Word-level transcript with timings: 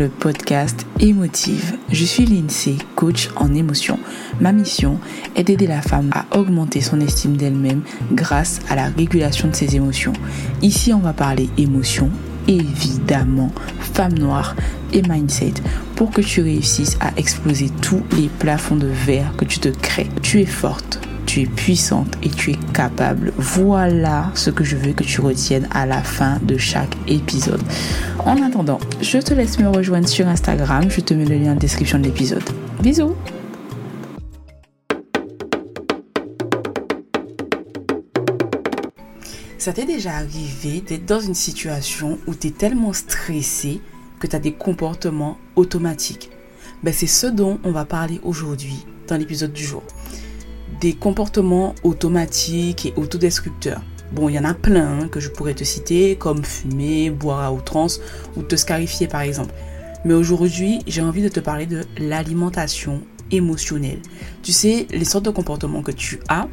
le 0.00 0.08
podcast 0.08 0.86
Émotive. 0.98 1.76
Je 1.92 2.06
suis 2.06 2.24
Lindsay, 2.24 2.76
coach 2.96 3.28
en 3.36 3.54
émotion. 3.54 3.98
Ma 4.40 4.50
mission 4.50 4.98
est 5.36 5.44
d'aider 5.44 5.66
la 5.66 5.82
femme 5.82 6.08
à 6.14 6.24
augmenter 6.38 6.80
son 6.80 7.00
estime 7.00 7.36
d'elle-même 7.36 7.82
grâce 8.10 8.60
à 8.70 8.76
la 8.76 8.86
régulation 8.86 9.48
de 9.48 9.54
ses 9.54 9.76
émotions. 9.76 10.14
Ici, 10.62 10.94
on 10.94 11.00
va 11.00 11.12
parler 11.12 11.50
émotion, 11.58 12.08
évidemment, 12.48 13.52
femme 13.92 14.18
noire 14.18 14.56
et 14.94 15.02
mindset 15.02 15.52
pour 15.96 16.10
que 16.10 16.22
tu 16.22 16.40
réussisses 16.40 16.96
à 17.02 17.12
exploser 17.18 17.68
tous 17.82 18.02
les 18.16 18.28
plafonds 18.28 18.76
de 18.76 18.88
verre 18.88 19.34
que 19.36 19.44
tu 19.44 19.58
te 19.58 19.68
crées. 19.68 20.08
Tu 20.22 20.40
es 20.40 20.46
forte 20.46 20.98
tu 21.30 21.42
es 21.42 21.46
puissante 21.46 22.18
et 22.24 22.28
tu 22.28 22.50
es 22.50 22.58
capable. 22.74 23.32
Voilà 23.36 24.32
ce 24.34 24.50
que 24.50 24.64
je 24.64 24.74
veux 24.74 24.92
que 24.92 25.04
tu 25.04 25.20
retiennes 25.20 25.68
à 25.70 25.86
la 25.86 26.02
fin 26.02 26.40
de 26.42 26.58
chaque 26.58 26.96
épisode. 27.06 27.62
En 28.18 28.42
attendant, 28.42 28.80
je 29.00 29.18
te 29.18 29.32
laisse 29.32 29.60
me 29.60 29.68
rejoindre 29.68 30.08
sur 30.08 30.26
Instagram. 30.26 30.90
Je 30.90 31.00
te 31.00 31.14
mets 31.14 31.24
le 31.24 31.36
lien 31.36 31.52
en 31.52 31.54
description 31.54 32.00
de 32.00 32.04
l'épisode. 32.06 32.42
Bisous 32.82 33.14
Ça 39.56 39.72
t'est 39.72 39.86
déjà 39.86 40.16
arrivé 40.16 40.80
d'être 40.80 41.06
dans 41.06 41.20
une 41.20 41.36
situation 41.36 42.18
où 42.26 42.34
tu 42.34 42.48
es 42.48 42.50
tellement 42.50 42.92
stressé 42.92 43.80
que 44.18 44.26
tu 44.26 44.34
as 44.34 44.40
des 44.40 44.52
comportements 44.52 45.38
automatiques? 45.54 46.28
Ben, 46.82 46.92
C'est 46.92 47.06
ce 47.06 47.28
dont 47.28 47.60
on 47.62 47.70
va 47.70 47.84
parler 47.84 48.18
aujourd'hui 48.24 48.84
dans 49.06 49.16
l'épisode 49.16 49.52
du 49.52 49.62
jour 49.62 49.84
des 50.80 50.94
comportements 50.94 51.74
automatiques 51.84 52.86
et 52.86 52.94
autodestructeurs. 52.96 53.82
Bon, 54.12 54.28
il 54.28 54.34
y 54.34 54.38
en 54.38 54.44
a 54.44 54.54
plein 54.54 55.00
hein, 55.00 55.08
que 55.08 55.20
je 55.20 55.28
pourrais 55.28 55.54
te 55.54 55.62
citer, 55.62 56.16
comme 56.16 56.44
fumer, 56.44 57.10
boire 57.10 57.40
à 57.40 57.52
outrance 57.52 58.00
ou 58.36 58.42
te 58.42 58.56
scarifier 58.56 59.06
par 59.06 59.20
exemple. 59.20 59.54
Mais 60.04 60.14
aujourd'hui, 60.14 60.80
j'ai 60.86 61.02
envie 61.02 61.22
de 61.22 61.28
te 61.28 61.40
parler 61.40 61.66
de 61.66 61.84
l'alimentation 61.98 63.02
émotionnelle. 63.30 64.00
Tu 64.42 64.52
sais, 64.52 64.86
les 64.90 65.04
sortes 65.04 65.26
de 65.26 65.30
comportements 65.30 65.82
que 65.82 65.92
tu 65.92 66.18
as, 66.28 66.48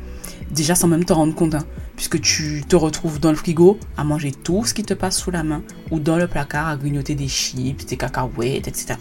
déjà 0.51 0.75
sans 0.75 0.87
même 0.87 1.05
te 1.05 1.13
rendre 1.13 1.33
compte, 1.33 1.55
hein, 1.55 1.65
puisque 1.95 2.19
tu 2.21 2.63
te 2.67 2.75
retrouves 2.75 3.19
dans 3.19 3.31
le 3.31 3.37
frigo 3.37 3.79
à 3.95 4.03
manger 4.03 4.31
tout 4.31 4.65
ce 4.65 4.73
qui 4.73 4.83
te 4.83 4.93
passe 4.93 5.17
sous 5.17 5.31
la 5.31 5.43
main, 5.43 5.63
ou 5.89 5.99
dans 5.99 6.17
le 6.17 6.27
placard 6.27 6.67
à 6.67 6.77
grignoter 6.77 7.15
des 7.15 7.27
chips, 7.27 7.85
des 7.85 7.97
cacahuètes, 7.97 8.67
etc. 8.67 8.95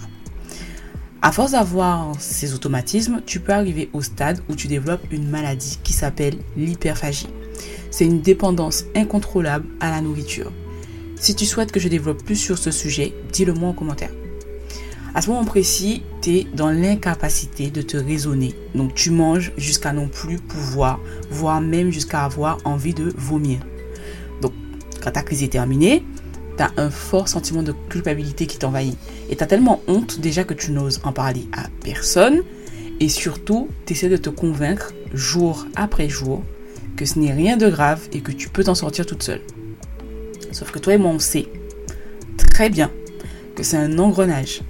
À 1.26 1.32
force 1.32 1.50
d'avoir 1.50 2.12
ces 2.20 2.54
automatismes, 2.54 3.20
tu 3.26 3.40
peux 3.40 3.52
arriver 3.52 3.90
au 3.92 4.00
stade 4.00 4.40
où 4.48 4.54
tu 4.54 4.68
développes 4.68 5.02
une 5.10 5.28
maladie 5.28 5.76
qui 5.82 5.92
s'appelle 5.92 6.36
l'hyperphagie. 6.56 7.26
C'est 7.90 8.04
une 8.04 8.20
dépendance 8.20 8.84
incontrôlable 8.94 9.66
à 9.80 9.90
la 9.90 10.00
nourriture. 10.00 10.52
Si 11.16 11.34
tu 11.34 11.44
souhaites 11.44 11.72
que 11.72 11.80
je 11.80 11.88
développe 11.88 12.22
plus 12.22 12.36
sur 12.36 12.58
ce 12.58 12.70
sujet, 12.70 13.12
dis-le 13.32 13.54
moi 13.54 13.70
en 13.70 13.72
commentaire. 13.72 14.12
À 15.16 15.20
ce 15.20 15.30
moment 15.30 15.44
précis, 15.44 16.04
tu 16.22 16.30
es 16.30 16.46
dans 16.54 16.70
l'incapacité 16.70 17.72
de 17.72 17.82
te 17.82 17.96
raisonner. 17.96 18.54
Donc 18.76 18.94
tu 18.94 19.10
manges 19.10 19.50
jusqu'à 19.56 19.92
non 19.92 20.06
plus 20.06 20.38
pouvoir, 20.38 21.00
voire 21.28 21.60
même 21.60 21.90
jusqu'à 21.90 22.22
avoir 22.22 22.58
envie 22.64 22.94
de 22.94 23.12
vomir. 23.16 23.58
Donc 24.42 24.52
quand 25.02 25.10
ta 25.10 25.22
crise 25.22 25.42
est 25.42 25.48
terminée, 25.48 26.04
tu 26.56 26.62
as 26.62 26.70
un 26.76 26.90
fort 26.90 27.28
sentiment 27.28 27.62
de 27.62 27.72
culpabilité 27.88 28.46
qui 28.46 28.58
t'envahit. 28.58 28.96
Et 29.30 29.36
tu 29.36 29.42
as 29.42 29.46
tellement 29.46 29.82
honte 29.86 30.20
déjà 30.20 30.44
que 30.44 30.54
tu 30.54 30.72
n'oses 30.72 31.00
en 31.04 31.12
parler 31.12 31.46
à 31.52 31.64
personne. 31.82 32.42
Et 33.00 33.08
surtout, 33.08 33.68
tu 33.84 33.92
essaies 33.92 34.08
de 34.08 34.16
te 34.16 34.30
convaincre 34.30 34.92
jour 35.12 35.66
après 35.76 36.08
jour 36.08 36.42
que 36.96 37.04
ce 37.04 37.18
n'est 37.18 37.32
rien 37.32 37.56
de 37.56 37.68
grave 37.68 38.08
et 38.12 38.20
que 38.20 38.32
tu 38.32 38.48
peux 38.48 38.64
t'en 38.64 38.74
sortir 38.74 39.04
toute 39.04 39.22
seule. 39.22 39.42
Sauf 40.50 40.70
que 40.70 40.78
toi 40.78 40.94
et 40.94 40.98
moi, 40.98 41.10
on 41.10 41.18
sait 41.18 41.46
très 42.36 42.70
bien 42.70 42.90
que 43.54 43.62
c'est 43.62 43.76
un 43.76 43.98
engrenage 43.98 44.62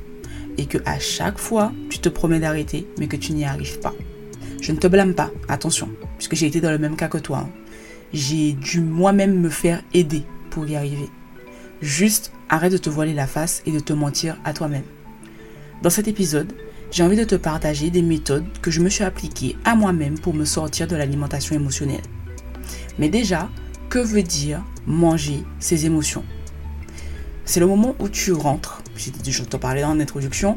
et 0.58 0.66
que 0.66 0.78
à 0.84 0.98
chaque 0.98 1.38
fois, 1.38 1.72
tu 1.88 2.00
te 2.00 2.08
promets 2.08 2.40
d'arrêter, 2.40 2.86
mais 2.98 3.06
que 3.06 3.16
tu 3.16 3.32
n'y 3.32 3.44
arrives 3.44 3.78
pas. 3.78 3.94
Je 4.60 4.72
ne 4.72 4.78
te 4.78 4.86
blâme 4.86 5.14
pas, 5.14 5.30
attention, 5.48 5.88
puisque 6.16 6.34
j'ai 6.34 6.46
été 6.46 6.60
dans 6.60 6.70
le 6.70 6.78
même 6.78 6.96
cas 6.96 7.08
que 7.08 7.18
toi. 7.18 7.46
Hein. 7.46 7.50
J'ai 8.12 8.52
dû 8.52 8.80
moi-même 8.80 9.38
me 9.38 9.48
faire 9.48 9.82
aider 9.94 10.22
pour 10.50 10.66
y 10.66 10.74
arriver. 10.74 11.08
Juste 11.82 12.32
arrête 12.48 12.72
de 12.72 12.78
te 12.78 12.90
voiler 12.90 13.14
la 13.14 13.26
face 13.26 13.62
et 13.66 13.72
de 13.72 13.80
te 13.80 13.92
mentir 13.92 14.36
à 14.44 14.52
toi-même. 14.52 14.84
Dans 15.82 15.90
cet 15.90 16.08
épisode, 16.08 16.52
j'ai 16.90 17.02
envie 17.02 17.16
de 17.16 17.24
te 17.24 17.34
partager 17.34 17.90
des 17.90 18.02
méthodes 18.02 18.46
que 18.62 18.70
je 18.70 18.80
me 18.80 18.88
suis 18.88 19.04
appliquées 19.04 19.56
à 19.64 19.74
moi-même 19.74 20.18
pour 20.18 20.34
me 20.34 20.44
sortir 20.44 20.86
de 20.86 20.96
l'alimentation 20.96 21.54
émotionnelle. 21.54 22.02
Mais 22.98 23.08
déjà, 23.08 23.48
que 23.90 23.98
veut 23.98 24.22
dire 24.22 24.64
manger 24.86 25.44
ses 25.58 25.84
émotions? 25.86 26.24
C'est 27.44 27.60
le 27.60 27.66
moment 27.66 27.94
où 27.98 28.08
tu 28.08 28.32
rentres, 28.32 28.82
je 28.96 29.42
te 29.42 29.56
parlais 29.56 29.82
dans 29.82 29.94
l'introduction, 29.94 30.54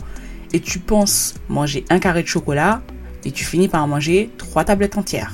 et 0.53 0.59
tu 0.59 0.79
penses 0.79 1.35
manger 1.47 1.85
un 1.89 1.99
carré 1.99 2.23
de 2.23 2.27
chocolat 2.27 2.81
et 3.25 3.31
tu 3.31 3.43
finis 3.43 3.67
par 3.67 3.85
manger 3.87 4.31
trois 4.37 4.63
tablettes 4.63 4.97
entières. 4.97 5.33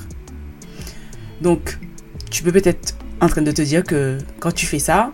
Donc, 1.42 1.78
tu 2.32 2.44
peux 2.44 2.52
peut-être 2.52 2.98
en 3.22 3.28
train 3.28 3.42
de 3.42 3.52
te 3.52 3.62
dire 3.62 3.84
que 3.84 4.18
quand 4.40 4.52
tu 4.52 4.66
fais 4.66 4.80
ça, 4.80 5.14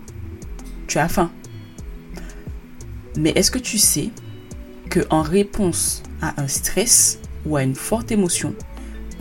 tu 0.91 0.99
as 0.99 1.07
faim. 1.07 1.31
Mais 3.17 3.31
est-ce 3.35 3.49
que 3.49 3.59
tu 3.59 3.77
sais 3.77 4.09
que 4.89 4.99
en 5.09 5.21
réponse 5.21 6.03
à 6.21 6.41
un 6.41 6.49
stress 6.49 7.19
ou 7.45 7.55
à 7.55 7.63
une 7.63 7.75
forte 7.75 8.11
émotion, 8.11 8.53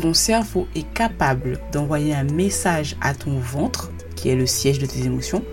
ton 0.00 0.12
cerveau 0.12 0.66
est 0.74 0.92
capable 0.94 1.60
d'envoyer 1.70 2.12
un 2.12 2.24
message 2.24 2.96
à 3.00 3.14
ton 3.14 3.38
ventre, 3.38 3.92
qui 4.16 4.30
est 4.30 4.34
le 4.34 4.46
siège 4.46 4.80
de 4.80 4.86
tes 4.86 5.04
émotions, 5.04 5.44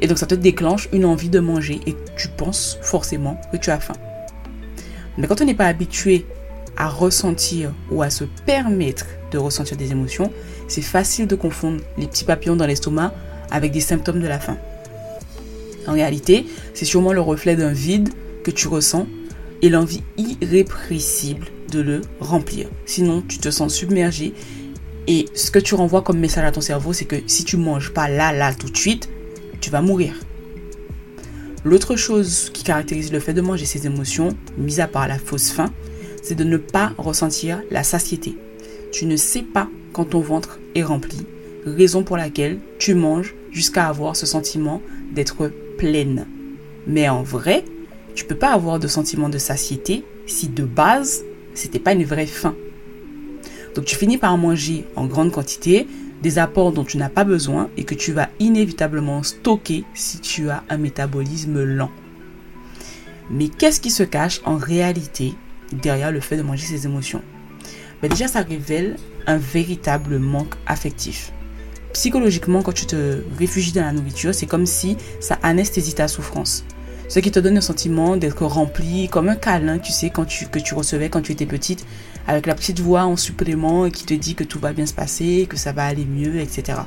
et 0.00 0.06
donc 0.06 0.16
ça 0.16 0.26
te 0.26 0.34
déclenche 0.34 0.88
une 0.92 1.04
envie 1.04 1.28
de 1.28 1.38
manger 1.38 1.80
et 1.86 1.94
tu 2.16 2.28
penses 2.28 2.78
forcément 2.80 3.38
que 3.52 3.58
tu 3.58 3.70
as 3.70 3.80
faim. 3.80 3.96
Mais 5.18 5.26
quand 5.26 5.42
on 5.42 5.44
n'est 5.44 5.54
pas 5.54 5.66
habitué 5.66 6.24
à 6.78 6.88
ressentir 6.88 7.74
ou 7.90 8.02
à 8.02 8.08
se 8.08 8.24
permettre 8.46 9.04
de 9.32 9.36
ressentir 9.36 9.76
des 9.76 9.90
émotions, 9.90 10.32
c'est 10.66 10.80
facile 10.80 11.26
de 11.26 11.34
confondre 11.34 11.82
les 11.98 12.06
petits 12.06 12.24
papillons 12.24 12.56
dans 12.56 12.66
l'estomac 12.66 13.12
avec 13.50 13.72
des 13.72 13.80
symptômes 13.80 14.20
de 14.20 14.28
la 14.28 14.38
faim. 14.38 14.56
En 15.88 15.92
réalité, 15.92 16.44
c'est 16.74 16.84
sûrement 16.84 17.14
le 17.14 17.20
reflet 17.20 17.56
d'un 17.56 17.72
vide 17.72 18.10
que 18.44 18.50
tu 18.50 18.68
ressens 18.68 19.06
et 19.62 19.70
l'envie 19.70 20.02
irrépressible 20.18 21.46
de 21.72 21.80
le 21.80 22.02
remplir. 22.20 22.68
Sinon, 22.84 23.22
tu 23.26 23.38
te 23.38 23.50
sens 23.50 23.74
submergé 23.74 24.34
et 25.06 25.24
ce 25.34 25.50
que 25.50 25.58
tu 25.58 25.74
renvoies 25.74 26.02
comme 26.02 26.18
message 26.18 26.44
à 26.44 26.52
ton 26.52 26.60
cerveau, 26.60 26.92
c'est 26.92 27.06
que 27.06 27.16
si 27.26 27.44
tu 27.44 27.56
manges 27.56 27.94
pas 27.94 28.10
là, 28.10 28.32
là, 28.32 28.52
tout 28.52 28.68
de 28.68 28.76
suite, 28.76 29.08
tu 29.62 29.70
vas 29.70 29.80
mourir. 29.80 30.12
L'autre 31.64 31.96
chose 31.96 32.50
qui 32.52 32.62
caractérise 32.62 33.10
le 33.10 33.18
fait 33.18 33.32
de 33.32 33.40
manger 33.40 33.64
ces 33.64 33.86
émotions, 33.86 34.28
mis 34.58 34.80
à 34.80 34.86
part 34.86 35.08
la 35.08 35.18
fausse 35.18 35.50
faim, 35.50 35.72
c'est 36.22 36.34
de 36.34 36.44
ne 36.44 36.58
pas 36.58 36.92
ressentir 36.98 37.62
la 37.70 37.82
satiété. 37.82 38.36
Tu 38.92 39.06
ne 39.06 39.16
sais 39.16 39.42
pas 39.42 39.68
quand 39.94 40.04
ton 40.04 40.20
ventre 40.20 40.60
est 40.74 40.82
rempli, 40.82 41.24
raison 41.64 42.04
pour 42.04 42.18
laquelle 42.18 42.58
tu 42.78 42.94
manges 42.94 43.34
jusqu'à 43.50 43.86
avoir 43.86 44.14
ce 44.14 44.26
sentiment 44.26 44.82
d'être 45.14 45.50
pleine. 45.78 46.26
Mais 46.86 47.08
en 47.08 47.22
vrai, 47.22 47.64
tu 48.14 48.24
peux 48.24 48.34
pas 48.34 48.52
avoir 48.52 48.78
de 48.78 48.88
sentiment 48.88 49.30
de 49.30 49.38
satiété 49.38 50.04
si 50.26 50.48
de 50.48 50.64
base, 50.64 51.24
c'était 51.54 51.78
pas 51.78 51.92
une 51.92 52.04
vraie 52.04 52.26
faim. 52.26 52.54
Donc 53.74 53.86
tu 53.86 53.96
finis 53.96 54.18
par 54.18 54.36
manger 54.36 54.84
en 54.96 55.06
grande 55.06 55.32
quantité 55.32 55.86
des 56.22 56.38
apports 56.38 56.72
dont 56.72 56.84
tu 56.84 56.98
n'as 56.98 57.08
pas 57.08 57.24
besoin 57.24 57.70
et 57.76 57.84
que 57.84 57.94
tu 57.94 58.12
vas 58.12 58.28
inévitablement 58.40 59.22
stocker 59.22 59.84
si 59.94 60.18
tu 60.18 60.50
as 60.50 60.64
un 60.68 60.76
métabolisme 60.76 61.62
lent. 61.62 61.92
Mais 63.30 63.48
qu'est-ce 63.48 63.80
qui 63.80 63.90
se 63.90 64.02
cache 64.02 64.40
en 64.44 64.56
réalité 64.56 65.34
derrière 65.72 66.10
le 66.10 66.20
fait 66.20 66.36
de 66.36 66.42
manger 66.42 66.66
ces 66.66 66.86
émotions? 66.86 67.22
Ben 68.02 68.10
Déjà, 68.10 68.26
ça 68.26 68.40
révèle 68.40 68.96
un 69.26 69.36
véritable 69.36 70.18
manque 70.18 70.54
affectif 70.66 71.32
psychologiquement, 71.92 72.62
quand 72.62 72.72
tu 72.72 72.86
te 72.86 73.22
réfugies 73.38 73.72
dans 73.72 73.82
la 73.82 73.92
nourriture, 73.92 74.34
c'est 74.34 74.46
comme 74.46 74.66
si 74.66 74.96
ça 75.20 75.38
anesthésie 75.42 75.94
ta 75.94 76.08
souffrance. 76.08 76.64
Ce 77.08 77.20
qui 77.20 77.30
te 77.30 77.40
donne 77.40 77.54
le 77.54 77.60
sentiment 77.62 78.16
d'être 78.16 78.44
rempli, 78.44 79.08
comme 79.08 79.28
un 79.30 79.36
câlin, 79.36 79.78
tu 79.78 79.92
sais, 79.92 80.10
quand 80.10 80.26
tu, 80.26 80.46
que 80.46 80.58
tu 80.58 80.74
recevais 80.74 81.08
quand 81.08 81.22
tu 81.22 81.32
étais 81.32 81.46
petite, 81.46 81.86
avec 82.26 82.46
la 82.46 82.54
petite 82.54 82.80
voix 82.80 83.04
en 83.04 83.16
supplément 83.16 83.88
qui 83.88 84.04
te 84.04 84.12
dit 84.12 84.34
que 84.34 84.44
tout 84.44 84.58
va 84.58 84.74
bien 84.74 84.84
se 84.84 84.92
passer, 84.92 85.46
que 85.48 85.56
ça 85.56 85.72
va 85.72 85.86
aller 85.86 86.04
mieux, 86.04 86.38
etc. 86.38 86.80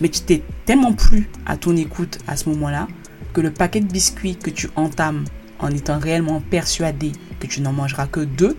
Mais 0.00 0.08
tu 0.08 0.20
t'es 0.20 0.42
tellement 0.64 0.94
plus 0.94 1.28
à 1.44 1.58
ton 1.58 1.76
écoute 1.76 2.18
à 2.26 2.36
ce 2.36 2.48
moment-là 2.48 2.88
que 3.34 3.42
le 3.42 3.50
paquet 3.50 3.80
de 3.80 3.92
biscuits 3.92 4.36
que 4.36 4.48
tu 4.48 4.70
entames 4.76 5.24
en 5.58 5.68
étant 5.68 5.98
réellement 5.98 6.40
persuadé 6.40 7.12
que 7.40 7.46
tu 7.46 7.60
n'en 7.60 7.72
mangeras 7.72 8.06
que 8.06 8.20
deux 8.20 8.56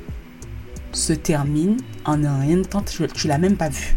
se 0.92 1.13
termine 1.13 1.78
en 2.06 2.24
un 2.24 2.42
rien 2.42 2.57
de 2.57 2.63
temps, 2.63 2.81
tu, 2.81 3.07
tu 3.07 3.28
l'as 3.28 3.38
même 3.38 3.57
pas 3.57 3.69
vu. 3.69 3.95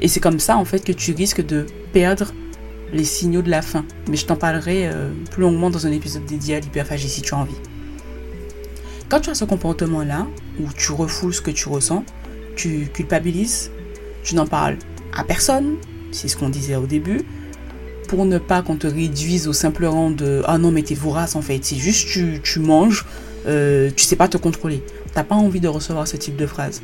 Et 0.00 0.08
c'est 0.08 0.20
comme 0.20 0.38
ça 0.38 0.56
en 0.56 0.64
fait 0.64 0.84
que 0.84 0.92
tu 0.92 1.12
risques 1.12 1.44
de 1.44 1.66
perdre 1.92 2.32
les 2.92 3.04
signaux 3.04 3.42
de 3.42 3.50
la 3.50 3.62
faim. 3.62 3.84
Mais 4.08 4.16
je 4.16 4.26
t'en 4.26 4.36
parlerai 4.36 4.88
euh, 4.88 5.10
plus 5.30 5.42
longuement 5.42 5.70
dans 5.70 5.86
un 5.86 5.92
épisode 5.92 6.24
dédié 6.24 6.56
à 6.56 6.60
l'hyperphagie 6.60 7.08
si 7.08 7.22
tu 7.22 7.34
as 7.34 7.38
envie. 7.38 7.54
Quand 9.08 9.20
tu 9.20 9.30
as 9.30 9.34
ce 9.34 9.44
comportement-là, 9.44 10.26
où 10.60 10.64
tu 10.76 10.92
refoules 10.92 11.34
ce 11.34 11.40
que 11.40 11.50
tu 11.50 11.68
ressens, 11.68 12.04
tu 12.56 12.88
culpabilises, 12.92 13.70
tu 14.22 14.34
n'en 14.34 14.46
parles 14.46 14.76
à 15.16 15.24
personne, 15.24 15.76
c'est 16.12 16.28
ce 16.28 16.36
qu'on 16.36 16.48
disait 16.48 16.76
au 16.76 16.86
début. 16.86 17.22
pour 18.08 18.26
ne 18.26 18.38
pas 18.38 18.62
qu'on 18.62 18.76
te 18.76 18.86
réduise 18.86 19.48
au 19.48 19.52
simple 19.52 19.86
rang 19.86 20.10
de 20.10 20.42
ah 20.44 20.58
non 20.58 20.70
mais 20.70 20.82
t'es 20.82 20.94
vorace 20.94 21.36
en 21.36 21.42
fait. 21.42 21.64
C'est 21.64 21.76
juste 21.76 22.08
tu, 22.08 22.40
tu 22.42 22.60
manges, 22.60 23.06
euh, 23.46 23.90
tu 23.96 24.04
sais 24.04 24.14
pas 24.16 24.28
te 24.28 24.36
contrôler. 24.36 24.82
T'as 25.14 25.24
pas 25.24 25.34
envie 25.34 25.60
de 25.60 25.68
recevoir 25.68 26.06
ce 26.06 26.16
type 26.16 26.36
de 26.36 26.46
phrase. 26.46 26.82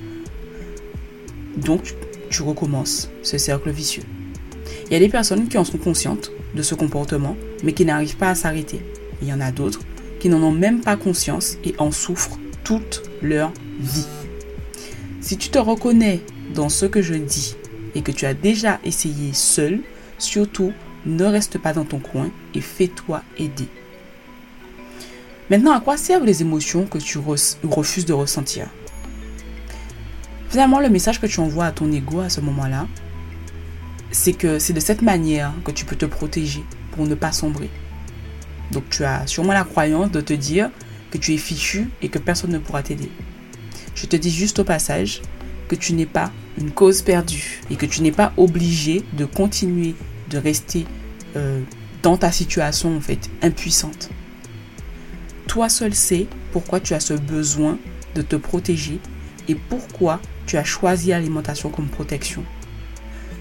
Donc 1.56 1.94
tu 2.30 2.42
recommences 2.42 3.10
ce 3.22 3.36
cercle 3.36 3.70
vicieux. 3.70 4.04
Il 4.86 4.92
y 4.92 4.96
a 4.96 5.00
des 5.00 5.08
personnes 5.08 5.48
qui 5.48 5.58
en 5.58 5.64
sont 5.64 5.78
conscientes 5.78 6.32
de 6.54 6.62
ce 6.62 6.74
comportement, 6.74 7.36
mais 7.62 7.74
qui 7.74 7.84
n'arrivent 7.84 8.16
pas 8.16 8.30
à 8.30 8.34
s'arrêter. 8.34 8.80
Il 9.20 9.28
y 9.28 9.32
en 9.32 9.40
a 9.40 9.52
d'autres 9.52 9.80
qui 10.18 10.28
n'en 10.28 10.42
ont 10.42 10.52
même 10.52 10.80
pas 10.80 10.96
conscience 10.96 11.56
et 11.64 11.74
en 11.78 11.90
souffrent 11.90 12.38
toute 12.64 13.02
leur 13.22 13.52
vie. 13.80 14.06
Si 15.20 15.36
tu 15.36 15.48
te 15.48 15.58
reconnais 15.58 16.20
dans 16.54 16.68
ce 16.68 16.86
que 16.86 17.02
je 17.02 17.14
dis 17.14 17.56
et 17.94 18.02
que 18.02 18.12
tu 18.12 18.26
as 18.26 18.34
déjà 18.34 18.78
essayé 18.84 19.32
seul, 19.32 19.80
surtout 20.18 20.72
ne 21.06 21.24
reste 21.24 21.58
pas 21.58 21.72
dans 21.72 21.84
ton 21.84 21.98
coin 21.98 22.30
et 22.54 22.60
fais-toi 22.60 23.22
aider. 23.38 23.68
Maintenant, 25.48 25.72
à 25.72 25.80
quoi 25.80 25.96
servent 25.96 26.26
les 26.26 26.42
émotions 26.42 26.86
que 26.86 26.98
tu 26.98 27.18
refuses 27.18 28.04
de 28.04 28.12
ressentir? 28.12 28.68
Finalement, 30.50 30.81
le 30.81 30.88
message 30.88 31.20
que 31.20 31.29
tu 31.29 31.38
envoies 31.38 31.67
à 31.67 31.70
ton 31.70 31.93
ego 31.93 32.19
à 32.19 32.29
ce 32.29 32.41
moment-là, 32.41 32.88
c'est 34.11 34.32
que 34.32 34.58
c'est 34.58 34.73
de 34.73 34.81
cette 34.81 35.00
manière 35.00 35.52
que 35.64 35.70
tu 35.70 35.85
peux 35.85 35.94
te 35.94 36.06
protéger 36.06 36.64
pour 36.91 37.06
ne 37.06 37.14
pas 37.14 37.31
sombrer. 37.31 37.70
Donc 38.73 38.82
tu 38.91 39.05
as 39.05 39.29
sûrement 39.29 39.52
la 39.52 39.62
croyance 39.62 40.11
de 40.11 40.20
te 40.20 40.32
dire 40.32 40.70
que 41.12 41.19
tu 41.19 41.35
es 41.35 41.37
fichu 41.37 41.88
et 42.02 42.08
que 42.08 42.19
personne 42.19 42.50
ne 42.50 42.58
pourra 42.58 42.82
t'aider. 42.82 43.12
Je 43.94 44.06
te 44.06 44.17
dis 44.17 44.32
juste 44.32 44.58
au 44.58 44.64
passage 44.64 45.23
que 45.69 45.76
tu 45.76 45.93
n'es 45.93 46.05
pas 46.05 46.32
une 46.58 46.73
cause 46.73 47.02
perdue 47.02 47.61
et 47.70 47.76
que 47.76 47.87
tu 47.87 48.02
n'es 48.02 48.11
pas 48.11 48.32
obligé 48.37 49.05
de 49.12 49.26
continuer 49.26 49.94
de 50.31 50.38
rester 50.38 50.85
euh, 51.37 51.62
dans 52.02 52.17
ta 52.17 52.32
situation 52.32 52.97
en 52.97 53.00
fait 53.00 53.31
impuissante. 53.41 54.11
Toi 55.47 55.69
seul 55.69 55.94
sais 55.94 56.26
pourquoi 56.50 56.81
tu 56.81 56.93
as 56.93 57.00
ce 57.00 57.14
besoin 57.14 57.79
de 58.17 58.23
te 58.23 58.35
protéger 58.35 58.99
et 59.50 59.55
pourquoi 59.55 60.20
tu 60.47 60.56
as 60.56 60.64
choisi 60.64 61.11
l'alimentation 61.11 61.70
comme 61.70 61.88
protection. 61.88 62.44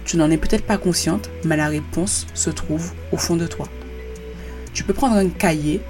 Tu 0.06 0.18
n'en 0.18 0.32
es 0.32 0.38
peut-être 0.38 0.66
pas 0.66 0.78
consciente, 0.78 1.30
mais 1.46 1.56
la 1.56 1.68
réponse 1.68 2.26
se 2.34 2.50
trouve 2.50 2.94
au 3.12 3.18
fond 3.18 3.36
de 3.36 3.48
toi. 3.48 3.68
Tu 4.74 4.84
peux 4.84 4.94
prendre 4.94 5.16
un 5.16 5.30
cahier 5.30 5.82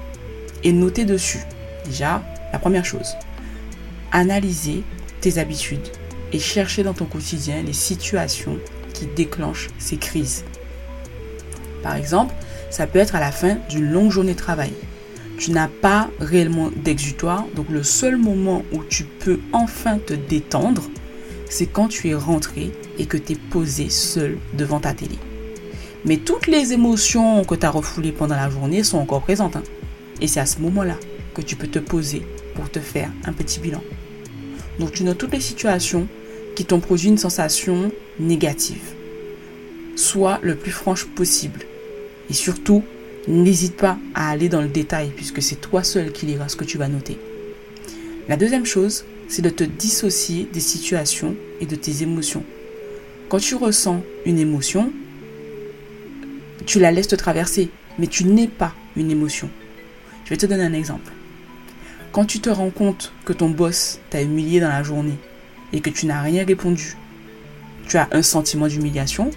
et 0.62 0.72
noter 0.72 1.04
dessus. 1.04 1.40
Déjà, 1.86 2.22
la 2.52 2.58
première 2.58 2.84
chose, 2.84 3.16
analyser 4.12 4.82
tes 5.20 5.38
habitudes 5.38 5.88
et 6.32 6.38
chercher 6.38 6.82
dans 6.82 6.94
ton 6.94 7.06
quotidien 7.06 7.62
les 7.62 7.72
situations 7.72 8.58
qui 8.92 9.06
déclenchent 9.06 9.68
ces 9.78 9.96
crises. 9.96 10.44
Par 11.82 11.96
exemple, 11.96 12.34
ça 12.68 12.86
peut 12.86 12.98
être 12.98 13.14
à 13.14 13.20
la 13.20 13.32
fin 13.32 13.56
d'une 13.68 13.90
longue 13.90 14.10
journée 14.10 14.34
de 14.34 14.38
travail. 14.38 14.72
Tu 15.40 15.52
n'as 15.52 15.68
pas 15.68 16.10
réellement 16.20 16.70
d'exutoire, 16.84 17.46
donc 17.56 17.70
le 17.70 17.82
seul 17.82 18.18
moment 18.18 18.62
où 18.72 18.84
tu 18.84 19.04
peux 19.04 19.40
enfin 19.54 19.96
te 19.96 20.12
détendre, 20.12 20.90
c'est 21.48 21.64
quand 21.64 21.88
tu 21.88 22.10
es 22.10 22.14
rentré 22.14 22.70
et 22.98 23.06
que 23.06 23.16
tu 23.16 23.32
es 23.32 23.36
posé 23.36 23.88
seul 23.88 24.36
devant 24.52 24.80
ta 24.80 24.92
télé. 24.92 25.16
Mais 26.04 26.18
toutes 26.18 26.46
les 26.46 26.74
émotions 26.74 27.42
que 27.44 27.54
tu 27.54 27.64
as 27.64 27.70
refoulées 27.70 28.12
pendant 28.12 28.36
la 28.36 28.50
journée 28.50 28.84
sont 28.84 28.98
encore 28.98 29.22
présentes. 29.22 29.56
Hein. 29.56 29.62
Et 30.20 30.26
c'est 30.26 30.40
à 30.40 30.46
ce 30.46 30.58
moment-là 30.58 30.96
que 31.32 31.40
tu 31.40 31.56
peux 31.56 31.68
te 31.68 31.78
poser 31.78 32.20
pour 32.54 32.70
te 32.70 32.78
faire 32.78 33.10
un 33.24 33.32
petit 33.32 33.60
bilan. 33.60 33.82
Donc 34.78 34.92
tu 34.92 35.04
notes 35.04 35.16
toutes 35.16 35.32
les 35.32 35.40
situations 35.40 36.06
qui 36.54 36.66
t'ont 36.66 36.80
produit 36.80 37.08
une 37.08 37.16
sensation 37.16 37.90
négative. 38.18 38.92
Sois 39.96 40.38
le 40.42 40.54
plus 40.54 40.70
franche 40.70 41.06
possible. 41.06 41.60
Et 42.28 42.34
surtout, 42.34 42.84
n'hésite 43.28 43.76
pas 43.76 43.98
à 44.14 44.30
aller 44.30 44.48
dans 44.48 44.62
le 44.62 44.68
détail 44.68 45.10
puisque 45.14 45.42
c'est 45.42 45.60
toi 45.60 45.82
seul 45.82 46.12
qui 46.12 46.26
liras 46.26 46.48
ce 46.48 46.56
que 46.56 46.64
tu 46.64 46.78
vas 46.78 46.88
noter. 46.88 47.18
La 48.28 48.36
deuxième 48.36 48.66
chose, 48.66 49.04
c'est 49.28 49.42
de 49.42 49.50
te 49.50 49.64
dissocier 49.64 50.48
des 50.52 50.60
situations 50.60 51.34
et 51.60 51.66
de 51.66 51.76
tes 51.76 52.02
émotions. 52.02 52.44
Quand 53.28 53.38
tu 53.38 53.54
ressens 53.54 54.02
une 54.24 54.38
émotion, 54.38 54.92
tu 56.66 56.78
la 56.80 56.90
laisses 56.90 57.08
te 57.08 57.16
traverser, 57.16 57.70
mais 57.98 58.06
tu 58.06 58.24
n'es 58.24 58.48
pas 58.48 58.74
une 58.96 59.10
émotion. 59.10 59.48
Je 60.24 60.30
vais 60.30 60.36
te 60.36 60.46
donner 60.46 60.64
un 60.64 60.72
exemple. 60.72 61.12
Quand 62.12 62.24
tu 62.24 62.40
te 62.40 62.50
rends 62.50 62.70
compte 62.70 63.12
que 63.24 63.32
ton 63.32 63.50
boss 63.50 64.00
t'a 64.10 64.22
humilié 64.22 64.58
dans 64.60 64.68
la 64.68 64.82
journée 64.82 65.18
et 65.72 65.80
que 65.80 65.90
tu 65.90 66.06
n'as 66.06 66.22
rien 66.22 66.44
répondu, 66.44 66.96
tu 67.88 67.96
as 67.96 68.08
un 68.12 68.22
sentiment 68.22 68.66
d'humiliation, 68.66 69.30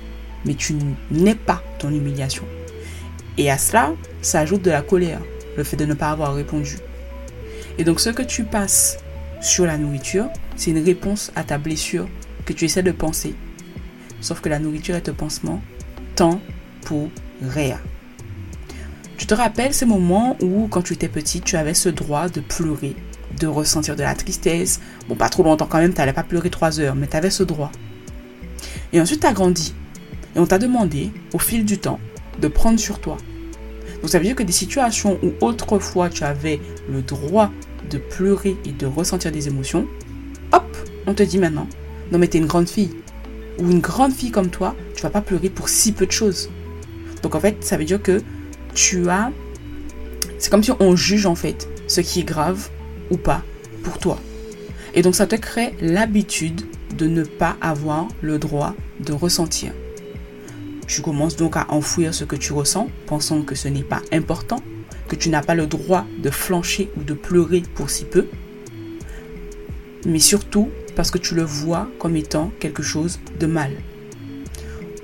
mais 0.45 0.55
tu 0.55 0.75
n'es 1.11 1.35
pas 1.35 1.63
ton 1.79 1.89
humiliation. 1.89 2.45
Et 3.37 3.49
à 3.49 3.57
cela, 3.57 3.93
ça 4.21 4.39
ajoute 4.39 4.61
de 4.61 4.71
la 4.71 4.81
colère, 4.81 5.21
le 5.57 5.63
fait 5.63 5.77
de 5.77 5.85
ne 5.85 5.93
pas 5.93 6.09
avoir 6.09 6.33
répondu. 6.35 6.77
Et 7.77 7.83
donc 7.83 7.99
ce 7.99 8.09
que 8.09 8.21
tu 8.21 8.43
passes 8.43 8.97
sur 9.41 9.65
la 9.65 9.77
nourriture, 9.77 10.27
c'est 10.55 10.71
une 10.71 10.83
réponse 10.83 11.31
à 11.35 11.43
ta 11.43 11.57
blessure 11.57 12.07
que 12.45 12.53
tu 12.53 12.65
essaies 12.65 12.83
de 12.83 12.91
penser. 12.91 13.35
Sauf 14.21 14.39
que 14.39 14.49
la 14.49 14.59
nourriture 14.59 14.95
est 14.95 15.09
un 15.09 15.13
pansement 15.13 15.61
tant 16.15 16.39
pour 16.85 17.09
rien. 17.41 17.79
Tu 19.17 19.25
te 19.25 19.33
rappelles 19.33 19.73
ces 19.73 19.85
moments 19.85 20.37
où, 20.41 20.67
quand 20.67 20.81
tu 20.81 20.93
étais 20.93 21.07
petit, 21.07 21.41
tu 21.41 21.55
avais 21.55 21.73
ce 21.73 21.89
droit 21.89 22.29
de 22.29 22.41
pleurer, 22.41 22.95
de 23.39 23.47
ressentir 23.47 23.95
de 23.95 24.03
la 24.03 24.15
tristesse. 24.15 24.79
Bon, 25.07 25.15
pas 25.15 25.29
trop 25.29 25.43
longtemps 25.43 25.67
quand 25.67 25.77
même, 25.77 25.93
tu 25.93 25.99
n'allais 25.99 26.13
pas 26.13 26.23
pleurer 26.23 26.49
trois 26.49 26.79
heures, 26.79 26.95
mais 26.95 27.07
tu 27.07 27.17
avais 27.17 27.29
ce 27.29 27.43
droit. 27.43 27.71
Et 28.91 28.99
ensuite, 28.99 29.21
tu 29.21 29.27
as 29.27 29.33
grandi. 29.33 29.73
Et 30.35 30.39
on 30.39 30.45
t'a 30.45 30.57
demandé, 30.57 31.11
au 31.33 31.39
fil 31.39 31.63
du 31.63 31.77
temps, 31.77 31.99
de 32.39 32.47
prendre 32.47 32.79
sur 32.79 32.99
toi. 32.99 33.17
Donc 34.01 34.09
ça 34.09 34.19
veut 34.19 34.25
dire 34.25 34.35
que 34.35 34.43
des 34.43 34.53
situations 34.53 35.19
où 35.23 35.31
autrefois 35.45 36.09
tu 36.09 36.23
avais 36.23 36.59
le 36.89 37.01
droit 37.01 37.51
de 37.89 37.97
pleurer 37.97 38.57
et 38.65 38.71
de 38.71 38.85
ressentir 38.85 39.31
des 39.31 39.47
émotions, 39.47 39.87
hop, 40.51 40.77
on 41.07 41.13
te 41.13 41.23
dit 41.23 41.37
maintenant, 41.37 41.67
non 42.11 42.19
mais 42.19 42.27
t'es 42.27 42.37
une 42.37 42.47
grande 42.47 42.69
fille. 42.69 42.91
Ou 43.59 43.69
une 43.69 43.79
grande 43.79 44.13
fille 44.13 44.31
comme 44.31 44.49
toi, 44.49 44.75
tu 44.95 45.03
vas 45.03 45.09
pas 45.09 45.21
pleurer 45.21 45.49
pour 45.49 45.69
si 45.69 45.91
peu 45.91 46.05
de 46.05 46.11
choses. 46.11 46.49
Donc 47.21 47.35
en 47.35 47.39
fait, 47.39 47.63
ça 47.63 47.77
veut 47.77 47.85
dire 47.85 48.01
que 48.01 48.21
tu 48.73 49.09
as... 49.09 49.31
C'est 50.37 50.49
comme 50.49 50.63
si 50.63 50.71
on 50.79 50.95
juge 50.95 51.25
en 51.25 51.35
fait 51.35 51.69
ce 51.87 52.01
qui 52.01 52.21
est 52.21 52.25
grave 52.25 52.69
ou 53.11 53.17
pas 53.17 53.43
pour 53.83 53.99
toi. 53.99 54.19
Et 54.93 55.01
donc 55.01 55.15
ça 55.15 55.27
te 55.27 55.35
crée 55.35 55.75
l'habitude 55.79 56.61
de 56.97 57.07
ne 57.07 57.23
pas 57.23 57.55
avoir 57.61 58.07
le 58.21 58.37
droit 58.37 58.75
de 58.99 59.13
ressentir. 59.13 59.71
Tu 60.87 61.01
commences 61.01 61.35
donc 61.35 61.57
à 61.57 61.65
enfouir 61.69 62.13
ce 62.13 62.23
que 62.23 62.35
tu 62.35 62.53
ressens, 62.53 62.89
pensant 63.05 63.41
que 63.41 63.55
ce 63.55 63.67
n'est 63.67 63.83
pas 63.83 64.01
important, 64.11 64.59
que 65.07 65.15
tu 65.15 65.29
n'as 65.29 65.41
pas 65.41 65.55
le 65.55 65.67
droit 65.67 66.05
de 66.21 66.29
flancher 66.29 66.89
ou 66.97 67.03
de 67.03 67.13
pleurer 67.13 67.63
pour 67.75 67.89
si 67.89 68.05
peu, 68.05 68.27
mais 70.05 70.19
surtout 70.19 70.69
parce 70.95 71.11
que 71.11 71.17
tu 71.17 71.35
le 71.35 71.43
vois 71.43 71.87
comme 71.99 72.15
étant 72.15 72.51
quelque 72.59 72.83
chose 72.83 73.19
de 73.39 73.47
mal. 73.47 73.71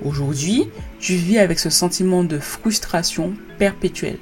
Aujourd'hui, 0.04 0.70
tu 1.00 1.14
vis 1.14 1.40
avec 1.40 1.60
ce 1.60 1.70
sentiment 1.70 2.24
de 2.24 2.40
frustration 2.40 3.34
perpétuelle. 3.58 4.18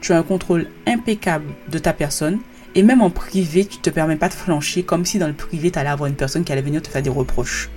Tu 0.00 0.12
as 0.12 0.18
un 0.18 0.22
contrôle 0.22 0.68
impeccable 0.86 1.46
de 1.68 1.78
ta 1.78 1.92
personne 1.92 2.38
et 2.74 2.82
même 2.82 3.00
en 3.00 3.10
privé, 3.10 3.64
tu 3.64 3.78
ne 3.78 3.82
te 3.82 3.90
permets 3.90 4.16
pas 4.16 4.28
de 4.28 4.34
flancher 4.34 4.82
comme 4.82 5.06
si 5.06 5.18
dans 5.18 5.26
le 5.26 5.32
privé, 5.32 5.70
tu 5.70 5.78
allais 5.78 5.88
avoir 5.88 6.08
une 6.08 6.16
personne 6.16 6.44
qui 6.44 6.52
allait 6.52 6.62
venir 6.62 6.82
te 6.82 6.88
faire 6.88 7.02
des 7.02 7.10
reproches. 7.10 7.70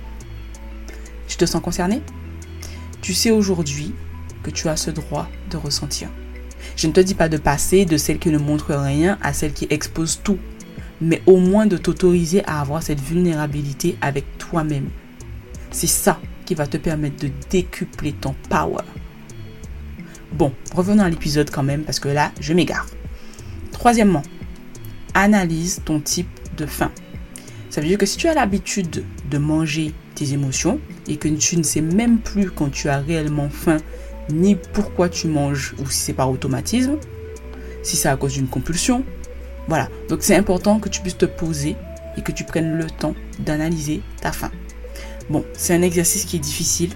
Tu 1.26 1.36
te 1.36 1.46
sens 1.46 1.62
concerné? 1.62 2.02
Tu 3.02 3.14
sais 3.14 3.30
aujourd'hui 3.30 3.94
que 4.42 4.50
tu 4.50 4.68
as 4.68 4.76
ce 4.76 4.90
droit 4.90 5.28
de 5.50 5.56
ressentir. 5.56 6.08
Je 6.76 6.86
ne 6.86 6.92
te 6.92 7.00
dis 7.00 7.14
pas 7.14 7.28
de 7.28 7.38
passer 7.38 7.84
de 7.84 7.96
celle 7.96 8.18
qui 8.18 8.30
ne 8.30 8.38
montre 8.38 8.74
rien 8.74 9.18
à 9.22 9.32
celle 9.32 9.52
qui 9.52 9.66
expose 9.70 10.20
tout, 10.22 10.38
mais 11.00 11.22
au 11.26 11.38
moins 11.38 11.66
de 11.66 11.76
t'autoriser 11.76 12.44
à 12.44 12.60
avoir 12.60 12.82
cette 12.82 13.00
vulnérabilité 13.00 13.96
avec 14.00 14.38
toi-même. 14.38 14.90
C'est 15.70 15.86
ça 15.86 16.20
qui 16.44 16.54
va 16.54 16.66
te 16.66 16.76
permettre 16.76 17.24
de 17.24 17.30
décupler 17.48 18.12
ton 18.12 18.34
power. 18.48 18.84
Bon, 20.32 20.52
revenons 20.74 21.02
à 21.02 21.08
l'épisode 21.08 21.50
quand 21.50 21.62
même 21.62 21.82
parce 21.82 22.00
que 22.00 22.08
là, 22.08 22.32
je 22.40 22.52
m'égare. 22.52 22.86
Troisièmement, 23.72 24.22
analyse 25.14 25.80
ton 25.84 26.00
type 26.00 26.28
de 26.56 26.66
faim. 26.66 26.90
Ça 27.70 27.80
veut 27.80 27.86
dire 27.86 27.98
que 27.98 28.06
si 28.06 28.16
tu 28.16 28.28
as 28.28 28.34
l'habitude 28.34 29.04
de 29.30 29.38
manger 29.38 29.94
tes 30.20 30.34
émotions 30.34 30.78
et 31.08 31.16
que 31.16 31.28
tu 31.28 31.56
ne 31.56 31.62
sais 31.62 31.80
même 31.80 32.18
plus 32.18 32.50
quand 32.50 32.70
tu 32.70 32.88
as 32.88 32.98
réellement 32.98 33.48
faim 33.48 33.78
ni 34.30 34.54
pourquoi 34.54 35.08
tu 35.08 35.26
manges 35.28 35.74
ou 35.78 35.90
si 35.90 35.98
c'est 35.98 36.12
par 36.12 36.30
automatisme, 36.30 36.98
si 37.82 37.96
c'est 37.96 38.08
à 38.08 38.16
cause 38.16 38.34
d'une 38.34 38.46
compulsion, 38.46 39.02
voilà. 39.66 39.88
Donc 40.08 40.18
c'est 40.22 40.36
important 40.36 40.78
que 40.78 40.88
tu 40.88 41.00
puisses 41.00 41.16
te 41.16 41.24
poser 41.24 41.74
et 42.18 42.22
que 42.22 42.32
tu 42.32 42.44
prennes 42.44 42.76
le 42.76 42.86
temps 42.86 43.14
d'analyser 43.38 44.02
ta 44.20 44.30
faim. 44.30 44.50
Bon, 45.30 45.44
c'est 45.54 45.74
un 45.74 45.82
exercice 45.82 46.24
qui 46.24 46.36
est 46.36 46.40
difficile, 46.40 46.90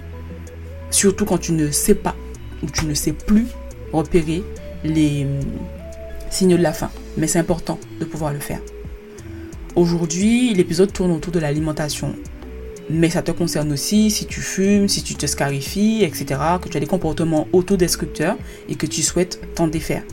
surtout 0.91 1.25
quand 1.25 1.39
tu 1.39 1.51
ne 1.51 1.71
sais 1.71 1.95
pas 1.95 2.15
ou 2.61 2.67
tu 2.69 2.85
ne 2.85 2.93
sais 2.93 3.13
plus 3.13 3.47
repérer 3.91 4.43
les 4.83 5.25
hum, 5.25 5.39
signaux 6.29 6.57
de 6.57 6.63
la 6.63 6.73
faim. 6.73 6.91
Mais 7.17 7.27
c'est 7.27 7.39
important 7.39 7.79
de 7.99 8.05
pouvoir 8.05 8.33
le 8.33 8.39
faire. 8.39 8.59
Aujourd'hui, 9.75 10.53
l'épisode 10.53 10.93
tourne 10.93 11.11
autour 11.11 11.33
de 11.33 11.39
l'alimentation. 11.39 12.15
Mais 12.89 13.09
ça 13.09 13.23
te 13.23 13.31
concerne 13.31 13.71
aussi 13.71 14.11
si 14.11 14.25
tu 14.27 14.41
fumes, 14.41 14.87
si 14.87 15.01
tu 15.01 15.15
te 15.15 15.25
scarifies, 15.25 16.03
etc., 16.03 16.39
que 16.61 16.69
tu 16.69 16.77
as 16.77 16.79
des 16.79 16.85
comportements 16.85 17.47
autodestructeurs 17.51 18.37
et 18.69 18.75
que 18.75 18.85
tu 18.85 19.01
souhaites 19.01 19.39
t'en 19.55 19.67
défaire. 19.67 20.03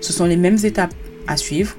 Ce 0.00 0.12
sont 0.12 0.26
les 0.26 0.36
mêmes 0.36 0.58
étapes 0.62 0.94
à 1.26 1.36
suivre. 1.36 1.74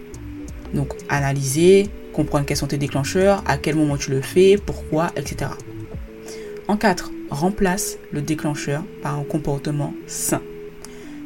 Donc 0.73 0.93
analyser, 1.07 1.89
comprendre 2.13 2.45
quels 2.45 2.57
sont 2.57 2.67
tes 2.67 2.77
déclencheurs, 2.77 3.43
à 3.45 3.57
quel 3.57 3.75
moment 3.75 3.95
tu 3.95 4.09
le 4.09 4.21
fais, 4.21 4.57
pourquoi, 4.57 5.11
etc. 5.15 5.51
En 6.67 6.77
4, 6.77 7.11
remplace 7.29 7.97
le 8.11 8.21
déclencheur 8.21 8.83
par 9.01 9.19
un 9.19 9.23
comportement 9.23 9.93
sain. 10.07 10.41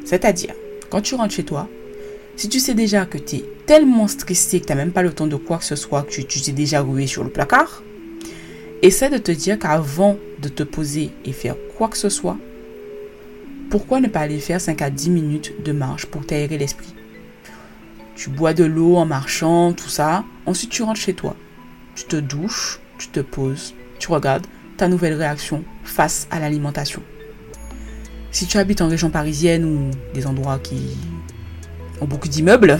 C'est-à-dire, 0.04 0.54
quand 0.90 1.00
tu 1.00 1.14
rentres 1.14 1.34
chez 1.34 1.44
toi, 1.44 1.68
si 2.36 2.48
tu 2.48 2.60
sais 2.60 2.74
déjà 2.74 3.06
que 3.06 3.18
tu 3.18 3.36
es 3.36 3.44
tellement 3.66 4.06
stressé 4.06 4.60
que 4.60 4.66
tu 4.66 4.72
n'as 4.72 4.76
même 4.76 4.92
pas 4.92 5.02
le 5.02 5.12
temps 5.12 5.26
de 5.26 5.36
quoi 5.36 5.58
que 5.58 5.64
ce 5.64 5.76
soit, 5.76 6.02
que 6.02 6.20
tu 6.20 6.40
t'es 6.40 6.52
déjà 6.52 6.80
roué 6.80 7.06
sur 7.06 7.24
le 7.24 7.30
placard, 7.30 7.82
essaie 8.82 9.10
de 9.10 9.18
te 9.18 9.32
dire 9.32 9.58
qu'avant 9.58 10.18
de 10.40 10.48
te 10.48 10.62
poser 10.62 11.10
et 11.24 11.32
faire 11.32 11.56
quoi 11.76 11.88
que 11.88 11.96
ce 11.96 12.08
soit, 12.08 12.36
pourquoi 13.70 14.00
ne 14.00 14.08
pas 14.08 14.20
aller 14.20 14.38
faire 14.38 14.60
5 14.60 14.82
à 14.82 14.90
10 14.90 15.10
minutes 15.10 15.62
de 15.64 15.72
marche 15.72 16.06
pour 16.06 16.26
t'aérer 16.26 16.58
l'esprit? 16.58 16.94
Tu 18.16 18.28
bois 18.28 18.52
de 18.52 18.64
l'eau 18.64 18.96
en 18.96 19.06
marchant, 19.06 19.72
tout 19.72 19.88
ça. 19.88 20.24
Ensuite, 20.44 20.70
tu 20.70 20.82
rentres 20.82 21.00
chez 21.00 21.14
toi. 21.14 21.34
Tu 21.94 22.04
te 22.04 22.16
douches, 22.16 22.80
tu 22.98 23.08
te 23.08 23.20
poses, 23.20 23.74
tu 23.98 24.10
regardes 24.10 24.46
ta 24.76 24.88
nouvelle 24.88 25.14
réaction 25.14 25.64
face 25.84 26.26
à 26.30 26.38
l'alimentation. 26.38 27.02
Si 28.30 28.46
tu 28.46 28.58
habites 28.58 28.80
en 28.80 28.88
région 28.88 29.10
parisienne 29.10 29.64
ou 29.64 29.90
des 30.14 30.26
endroits 30.26 30.58
qui 30.58 30.96
ont 32.00 32.06
beaucoup 32.06 32.28
d'immeubles, 32.28 32.78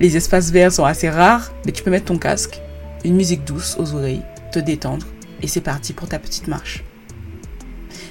les 0.00 0.16
espaces 0.16 0.50
verts 0.50 0.72
sont 0.72 0.84
assez 0.84 1.08
rares, 1.08 1.52
mais 1.64 1.72
tu 1.72 1.82
peux 1.82 1.90
mettre 1.90 2.06
ton 2.06 2.18
casque, 2.18 2.60
une 3.04 3.16
musique 3.16 3.44
douce 3.44 3.76
aux 3.78 3.94
oreilles, 3.94 4.22
te 4.52 4.58
détendre 4.58 5.06
et 5.42 5.46
c'est 5.46 5.60
parti 5.60 5.92
pour 5.92 6.08
ta 6.08 6.18
petite 6.18 6.48
marche. 6.48 6.84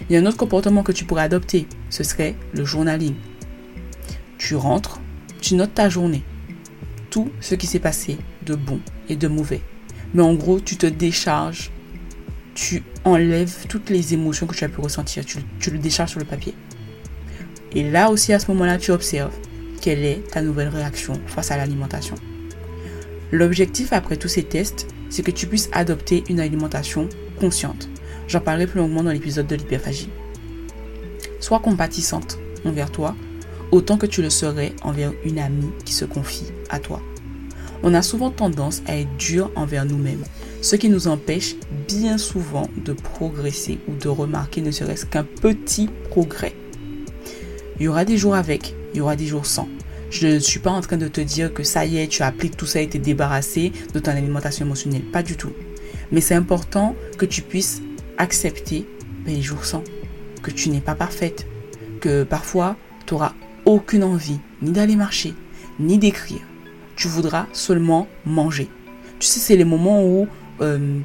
Il 0.09 0.13
y 0.13 0.17
a 0.17 0.19
un 0.19 0.25
autre 0.25 0.37
comportement 0.37 0.83
que 0.83 0.91
tu 0.91 1.05
pourrais 1.05 1.23
adopter, 1.23 1.67
ce 1.89 2.03
serait 2.03 2.35
le 2.53 2.63
journaling. 2.63 3.15
Tu 4.37 4.55
rentres, 4.55 4.99
tu 5.41 5.55
notes 5.55 5.73
ta 5.73 5.89
journée, 5.89 6.23
tout 7.09 7.29
ce 7.41 7.55
qui 7.55 7.67
s'est 7.67 7.79
passé 7.79 8.17
de 8.45 8.55
bon 8.55 8.79
et 9.09 9.15
de 9.15 9.27
mauvais. 9.27 9.61
Mais 10.13 10.21
en 10.21 10.33
gros, 10.33 10.59
tu 10.59 10.77
te 10.77 10.85
décharges 10.85 11.71
tu 12.57 12.81
enlèves 13.05 13.67
toutes 13.69 13.91
les 13.91 14.15
émotions 14.15 14.47
que 14.47 14.55
tu 14.55 14.63
as 14.63 14.69
pu 14.69 14.81
ressentir, 14.81 15.23
tu, 15.23 15.69
le 15.69 15.77
décharges 15.77 16.09
sur 16.09 16.19
le 16.19 16.25
papier. 16.25 16.55
Et 17.71 17.87
là 17.89 18.09
aussi, 18.09 18.33
à 18.33 18.39
ce 18.39 18.49
moment-là, 18.51 18.79
tu 18.79 18.89
observes 18.89 19.33
quelle 19.79 20.03
est 20.03 20.27
ta 20.31 20.41
nouvelle 20.41 20.69
réaction 20.69 21.13
face 21.27 21.51
à 21.51 21.57
l'alimentation. 21.57 22.15
L'objectif 23.31 23.93
après 23.93 24.17
tous 24.17 24.27
ces 24.27 24.41
tests, 24.41 24.87
c'est 25.09 25.23
que 25.23 25.31
tu 25.31 25.47
puisses 25.47 25.69
adopter 25.71 26.23
une 26.29 26.39
alimentation 26.39 27.09
consciente. 27.39 27.89
J'en 28.27 28.41
parlerai 28.41 28.67
plus 28.67 28.79
longuement 28.79 29.03
dans 29.03 29.11
l'épisode 29.11 29.47
de 29.47 29.55
l'hyperphagie. 29.55 30.09
Sois 31.39 31.59
compatissante 31.59 32.37
envers 32.65 32.91
toi, 32.91 33.15
autant 33.71 33.97
que 33.97 34.05
tu 34.05 34.21
le 34.21 34.29
serais 34.29 34.73
envers 34.83 35.13
une 35.23 35.39
amie 35.39 35.69
qui 35.85 35.93
se 35.93 36.05
confie 36.05 36.51
à 36.69 36.79
toi. 36.79 37.01
On 37.83 37.93
a 37.93 38.01
souvent 38.01 38.31
tendance 38.31 38.81
à 38.87 38.97
être 38.97 39.15
dur 39.17 39.51
envers 39.55 39.85
nous-mêmes, 39.85 40.23
ce 40.61 40.75
qui 40.75 40.89
nous 40.89 41.07
empêche 41.07 41.55
bien 41.87 42.17
souvent 42.17 42.67
de 42.83 42.93
progresser 42.93 43.77
ou 43.87 43.93
de 43.93 44.09
remarquer 44.09 44.61
ne 44.61 44.71
serait-ce 44.71 45.05
qu'un 45.05 45.23
petit 45.23 45.87
progrès. 46.09 46.55
Il 47.79 47.83
y 47.83 47.87
aura 47.87 48.05
des 48.05 48.17
jours 48.17 48.35
avec, 48.35 48.73
il 48.93 48.97
y 48.97 49.01
aura 49.01 49.15
des 49.15 49.27
jours 49.27 49.45
sans. 49.45 49.69
Je 50.09 50.27
ne 50.27 50.39
suis 50.39 50.59
pas 50.59 50.71
en 50.71 50.81
train 50.81 50.97
de 50.97 51.07
te 51.07 51.19
dire 51.19 51.53
que 51.53 51.63
ça 51.63 51.85
y 51.85 51.97
est, 51.97 52.07
tu 52.07 52.23
appliques 52.23 52.55
tout 52.55 52.65
ça 52.65 52.81
et 52.81 52.87
t'es 52.87 52.99
débarrassé 52.99 53.73
de 53.93 53.99
ton 53.99 54.11
alimentation 54.11 54.65
émotionnelle. 54.65 55.03
Pas 55.03 55.23
du 55.23 55.35
tout. 55.35 55.51
Mais 56.11 56.21
c'est 56.21 56.35
important 56.35 56.95
que 57.17 57.25
tu 57.25 57.41
puisses 57.41 57.81
accepter 58.17 58.87
ben, 59.25 59.35
les 59.35 59.41
jours 59.41 59.65
sans. 59.65 59.83
Que 60.41 60.51
tu 60.51 60.69
n'es 60.69 60.79
pas 60.79 60.95
parfaite. 60.95 61.45
Que 61.99 62.23
parfois, 62.23 62.77
tu 63.05 63.13
n'auras 63.13 63.33
aucune 63.65 64.03
envie 64.03 64.39
ni 64.61 64.71
d'aller 64.71 64.95
marcher, 64.95 65.33
ni 65.79 65.97
d'écrire. 65.97 66.41
Tu 66.95 67.07
voudras 67.07 67.47
seulement 67.51 68.07
manger. 68.25 68.69
Tu 69.19 69.27
sais, 69.27 69.39
c'est 69.39 69.57
les 69.57 69.65
moments 69.65 70.05
où 70.05 70.27
euh, 70.61 70.99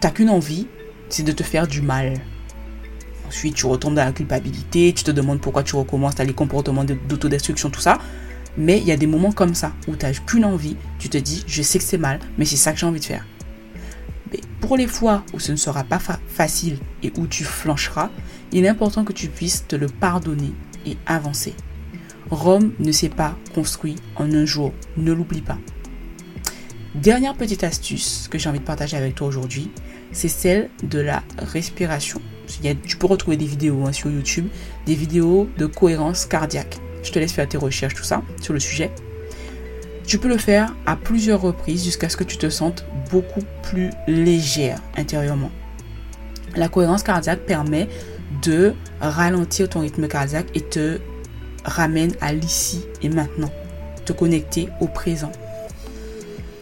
t'as 0.00 0.10
qu'une 0.10 0.30
envie, 0.30 0.66
c'est 1.10 1.24
de 1.24 1.32
te 1.32 1.42
faire 1.42 1.66
du 1.66 1.82
mal. 1.82 2.14
Ensuite, 3.34 3.56
tu 3.56 3.66
retombes 3.66 3.96
dans 3.96 4.04
la 4.04 4.12
culpabilité, 4.12 4.92
tu 4.94 5.02
te 5.02 5.10
demandes 5.10 5.40
pourquoi 5.40 5.64
tu 5.64 5.74
recommences, 5.74 6.20
as 6.20 6.24
les 6.24 6.32
comportements 6.32 6.84
d'autodestruction, 6.84 7.68
tout 7.68 7.80
ça. 7.80 7.98
Mais 8.56 8.78
il 8.78 8.84
y 8.84 8.92
a 8.92 8.96
des 8.96 9.08
moments 9.08 9.32
comme 9.32 9.56
ça 9.56 9.72
où 9.88 9.96
tu 9.96 10.06
n'as 10.06 10.12
qu'une 10.12 10.44
envie, 10.44 10.76
tu 11.00 11.08
te 11.08 11.18
dis, 11.18 11.42
je 11.48 11.60
sais 11.60 11.78
que 11.78 11.84
c'est 11.84 11.98
mal, 11.98 12.20
mais 12.38 12.44
c'est 12.44 12.54
ça 12.54 12.72
que 12.72 12.78
j'ai 12.78 12.86
envie 12.86 13.00
de 13.00 13.04
faire. 13.04 13.26
Mais 14.30 14.38
pour 14.60 14.76
les 14.76 14.86
fois 14.86 15.24
où 15.32 15.40
ce 15.40 15.50
ne 15.50 15.56
sera 15.56 15.82
pas 15.82 15.98
facile 16.28 16.78
et 17.02 17.12
où 17.16 17.26
tu 17.26 17.42
flancheras, 17.42 18.08
il 18.52 18.64
est 18.64 18.68
important 18.68 19.02
que 19.02 19.12
tu 19.12 19.26
puisses 19.26 19.66
te 19.66 19.74
le 19.74 19.88
pardonner 19.88 20.52
et 20.86 20.96
avancer. 21.04 21.54
Rome 22.30 22.70
ne 22.78 22.92
s'est 22.92 23.08
pas 23.08 23.36
construit 23.52 23.96
en 24.14 24.32
un 24.32 24.44
jour, 24.44 24.72
ne 24.96 25.12
l'oublie 25.12 25.42
pas. 25.42 25.58
Dernière 26.94 27.34
petite 27.34 27.64
astuce 27.64 28.28
que 28.30 28.38
j'ai 28.38 28.48
envie 28.48 28.60
de 28.60 28.64
partager 28.64 28.96
avec 28.96 29.16
toi 29.16 29.26
aujourd'hui, 29.26 29.72
c'est 30.14 30.28
celle 30.28 30.70
de 30.82 31.00
la 31.00 31.22
respiration. 31.38 32.22
tu 32.86 32.96
peux 32.96 33.06
retrouver 33.06 33.36
des 33.36 33.44
vidéos 33.44 33.84
hein, 33.84 33.92
sur 33.92 34.10
YouTube, 34.10 34.46
des 34.86 34.94
vidéos 34.94 35.48
de 35.58 35.66
cohérence 35.66 36.24
cardiaque. 36.24 36.78
Je 37.02 37.12
te 37.12 37.18
laisse 37.18 37.32
faire 37.32 37.48
tes 37.48 37.58
recherches, 37.58 37.94
tout 37.94 38.04
ça, 38.04 38.22
sur 38.40 38.54
le 38.54 38.60
sujet. 38.60 38.90
Tu 40.06 40.18
peux 40.18 40.28
le 40.28 40.38
faire 40.38 40.74
à 40.86 40.96
plusieurs 40.96 41.40
reprises 41.40 41.84
jusqu'à 41.84 42.08
ce 42.08 42.16
que 42.16 42.24
tu 42.24 42.38
te 42.38 42.48
sentes 42.48 42.86
beaucoup 43.10 43.42
plus 43.62 43.90
légère 44.06 44.80
intérieurement. 44.96 45.50
La 46.56 46.68
cohérence 46.68 47.02
cardiaque 47.02 47.40
permet 47.40 47.88
de 48.42 48.74
ralentir 49.00 49.68
ton 49.68 49.80
rythme 49.80 50.06
cardiaque 50.08 50.46
et 50.54 50.60
te 50.60 51.00
ramène 51.64 52.12
à 52.20 52.32
l'ici 52.32 52.84
et 53.02 53.08
maintenant. 53.08 53.50
Te 54.04 54.12
connecter 54.12 54.68
au 54.80 54.86
présent. 54.86 55.32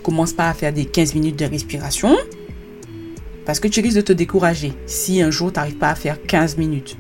Commence 0.03 0.33
pas 0.33 0.49
à 0.49 0.55
faire 0.55 0.73
des 0.73 0.85
15 0.85 1.15
minutes 1.15 1.39
de 1.39 1.45
respiration. 1.45 2.17
Parce 3.45 3.61
que 3.61 3.69
tu 3.69 3.81
risques 3.81 3.97
de 3.97 4.03
te 4.03 4.13
décourager 4.13 4.73
si 4.87 5.21
un 5.21 5.31
jour 5.31 5.53
tu 5.53 5.59
n'arrives 5.59 5.79
pas 5.79 5.91
à 5.91 5.95
faire 5.95 6.23
15 6.23 6.57
minutes. 6.57 6.97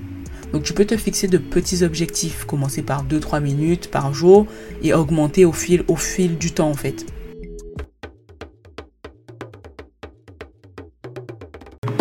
Donc 0.52 0.64
tu 0.64 0.74
peux 0.74 0.84
te 0.84 0.96
fixer 0.96 1.28
de 1.28 1.38
petits 1.38 1.82
objectifs, 1.82 2.44
commencer 2.44 2.82
par 2.82 3.06
2-3 3.06 3.40
minutes 3.40 3.90
par 3.90 4.12
jour 4.12 4.46
et 4.82 4.92
augmenter 4.92 5.44
au 5.44 5.52
fil, 5.52 5.84
au 5.88 5.96
fil 5.96 6.36
du 6.36 6.52
temps 6.52 6.68
en 6.68 6.74
fait. 6.74 7.06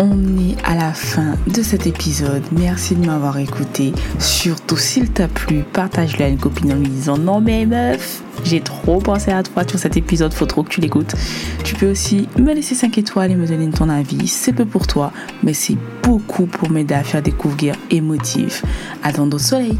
On 0.04 0.18
est 0.36 0.56
à 0.64 0.74
la 0.74 0.92
fin 0.92 1.36
de 1.46 1.62
cet 1.62 1.86
épisode. 1.86 2.42
Merci 2.50 2.96
de 2.96 3.06
m'avoir 3.06 3.38
écouté. 3.38 3.92
Surtout 4.18 4.76
s'il 4.76 5.08
t'a 5.10 5.28
plu, 5.28 5.62
partage-le 5.72 6.24
à 6.24 6.28
une 6.28 6.38
copine 6.38 6.72
en 6.72 6.74
lui 6.74 6.88
disant 6.88 7.16
non 7.16 7.40
mais 7.40 7.66
meuf, 7.66 8.20
j'ai 8.42 8.60
trop 8.60 8.98
pensé 8.98 9.30
à 9.30 9.44
toi 9.44 9.62
sur 9.64 9.78
cet 9.78 9.96
épisode, 9.96 10.34
faut 10.34 10.46
trop 10.46 10.64
que 10.64 10.70
tu 10.70 10.80
l'écoutes. 10.80 11.14
Tu 11.62 11.76
peux 11.76 11.88
aussi 11.88 12.26
me 12.36 12.52
laisser 12.52 12.74
5 12.74 12.98
étoiles 12.98 13.30
et 13.30 13.36
me 13.36 13.46
donner 13.46 13.70
ton 13.70 13.88
avis. 13.88 14.26
C'est 14.26 14.52
peu 14.52 14.64
pour 14.64 14.88
toi, 14.88 15.12
mais 15.44 15.54
c'est 15.54 15.76
beaucoup 16.02 16.46
pour 16.46 16.68
m'aider 16.68 16.94
à 16.94 17.04
faire 17.04 17.22
découvrir 17.22 17.76
émotif. 17.90 18.64
À 19.04 19.12
au 19.20 19.38
soleil. 19.38 19.78